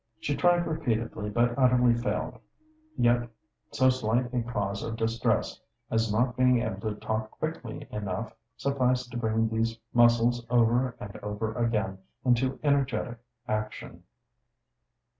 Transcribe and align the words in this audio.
She 0.19 0.35
tried 0.35 0.65
repeatedly, 0.65 1.29
but 1.29 1.55
utterly 1.59 1.93
failed; 1.93 2.39
yet 2.97 3.29
so 3.69 3.91
slight 3.91 4.33
a 4.33 4.41
cause 4.41 4.81
of 4.81 4.95
distress 4.95 5.61
as 5.91 6.11
not 6.11 6.35
being 6.35 6.59
able 6.59 6.79
to 6.79 6.95
talk 6.95 7.29
quickly 7.29 7.87
enough, 7.91 8.33
sufficed 8.57 9.11
to 9.11 9.17
bring 9.17 9.47
these 9.47 9.77
muscles 9.93 10.43
over 10.49 10.95
and 10.99 11.15
over 11.17 11.53
again 11.53 11.99
into 12.25 12.59
energetic 12.63 13.19
action. 13.47 14.01